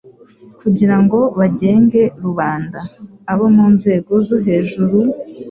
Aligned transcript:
kugira 0.59 0.95
ngo 1.03 1.19
bagenge 1.39 2.01
rubanda. 2.23 2.79
Abo 3.31 3.45
mu 3.55 3.65
nzego 3.75 4.13
zo 4.27 4.37
hejuru, 4.45 4.97